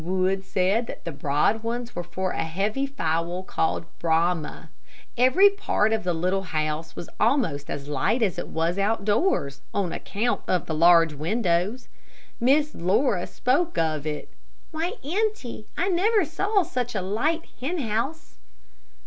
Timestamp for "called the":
3.43-3.87